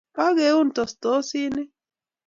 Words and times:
Kageun 0.15 0.69
tostosinik 0.75 1.69